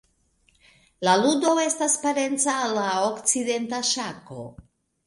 La 1.07 1.13
ludo 1.23 1.53
estas 1.65 1.99
parenca 2.07 2.57
al 2.63 2.75
la 2.81 2.87
okcidenta 3.13 3.87
ŝako. 3.93 4.43